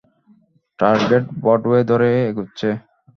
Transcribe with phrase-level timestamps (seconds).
[0.79, 2.69] Target Broadway ধরে এগোচ্ছে।